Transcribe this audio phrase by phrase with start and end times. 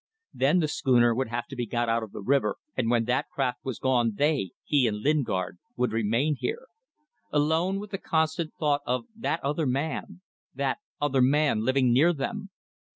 [0.33, 3.29] Then the schooner would have to be got out of the river, and when that
[3.29, 6.65] craft was gone they he and Lingard would remain here;
[7.31, 10.21] alone with the constant thought of that other man,
[10.55, 12.49] that other man living near them!